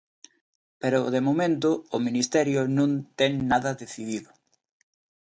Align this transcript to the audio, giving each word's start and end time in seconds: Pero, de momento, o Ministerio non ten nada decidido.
Pero, 0.81 0.99
de 1.15 1.21
momento, 1.27 1.69
o 1.95 1.97
Ministerio 2.07 2.61
non 2.77 2.91
ten 3.19 3.33
nada 3.51 3.71
decidido. 3.81 4.29